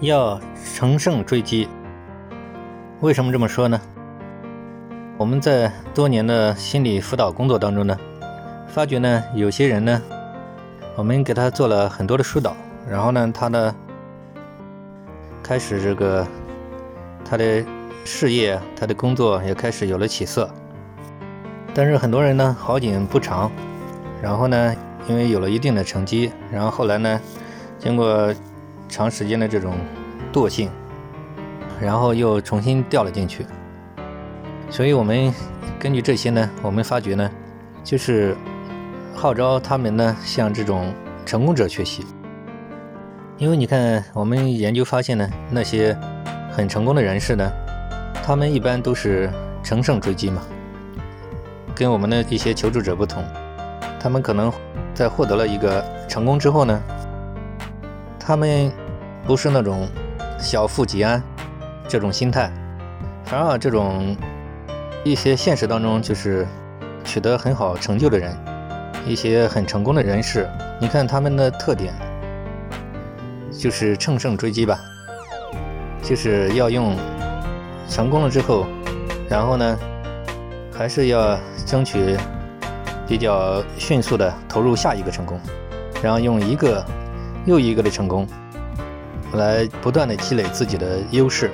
[0.00, 0.40] 要
[0.74, 1.68] 乘胜追击。
[3.00, 3.80] 为什么这么说呢？
[5.18, 7.98] 我们在多年的心理辅导工作当中呢，
[8.66, 10.00] 发觉呢，有些人呢，
[10.96, 12.56] 我们给他做了很多的疏导，
[12.88, 13.74] 然后呢，他的
[15.42, 16.26] 开始这个
[17.22, 17.62] 他的
[18.06, 20.48] 事业、他的工作也开始有了起色。
[21.74, 23.52] 但是很多人呢，好景不长，
[24.22, 24.74] 然后呢，
[25.06, 27.20] 因为有了一定的成绩，然后后来呢，
[27.78, 28.34] 经过
[28.90, 29.74] 长时间的这种
[30.32, 30.68] 惰性，
[31.80, 33.46] 然后又重新掉了进去。
[34.68, 35.32] 所以，我们
[35.78, 37.30] 根据这些呢，我们发觉呢，
[37.82, 38.36] 就是
[39.14, 40.92] 号召他们呢向这种
[41.24, 42.04] 成功者学习。
[43.38, 45.96] 因为你看，我们研究发现呢，那些
[46.50, 47.50] 很成功的人士呢，
[48.22, 49.30] 他们一般都是
[49.62, 50.42] 乘胜追击嘛。
[51.74, 53.24] 跟我们的一些求助者不同，
[53.98, 54.52] 他们可能
[54.94, 56.82] 在获得了一个成功之后呢，
[58.30, 58.70] 他们
[59.26, 59.88] 不是那种
[60.38, 61.20] 小富即安
[61.88, 62.48] 这种心态，
[63.24, 64.16] 反而这种。
[65.02, 66.46] 一些现实当中就是
[67.02, 68.32] 取得很好成就的人，
[69.04, 71.92] 一些很成功的人士，你看他们的特点
[73.50, 74.78] 就是乘胜追击吧，
[76.00, 76.96] 就是要用
[77.88, 78.64] 成功了之后，
[79.28, 79.76] 然后呢，
[80.72, 82.16] 还是要争取
[83.08, 85.40] 比较迅速的投入下一个成功，
[86.00, 86.84] 然后用一个
[87.44, 88.26] 又一个的成功
[89.34, 91.50] 来不断的积累自己的优势，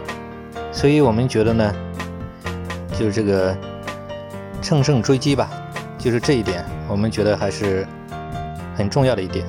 [0.72, 1.74] 所以我们觉得呢。
[2.98, 3.54] 就是这个
[4.62, 5.50] 乘胜追击吧，
[5.98, 7.86] 就是这一点，我们觉得还是
[8.74, 9.46] 很重要的一点。